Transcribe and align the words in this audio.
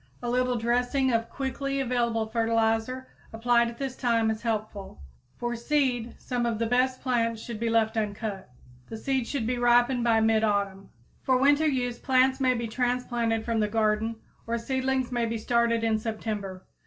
A 0.23 0.31
little 0.31 0.55
dressing 0.55 1.13
of 1.13 1.29
quickly 1.29 1.79
available 1.79 2.25
fertilizer 2.25 3.07
applied 3.31 3.67
at 3.67 3.77
this 3.77 3.95
time 3.95 4.31
is 4.31 4.41
helpful. 4.41 4.99
For 5.37 5.55
seed 5.55 6.15
some 6.17 6.47
of 6.47 6.57
the 6.57 6.65
best 6.65 7.01
plants 7.01 7.39
should 7.39 7.59
be 7.59 7.69
left 7.69 7.95
uncut. 7.95 8.49
The 8.89 8.97
seed 8.97 9.27
should 9.27 9.47
ripen 9.47 10.01
by 10.01 10.19
mid 10.19 10.43
autumn. 10.43 10.89
For 11.21 11.37
winter 11.37 11.67
use 11.67 11.99
plants 11.99 12.39
may 12.39 12.55
be 12.55 12.67
transplanted 12.67 13.45
from 13.45 13.59
the 13.59 13.67
garden, 13.67 14.15
or 14.47 14.57
seedlings 14.57 15.11
may 15.11 15.27
be 15.27 15.37
started 15.37 15.83
in 15.83 15.99
September. 15.99 16.65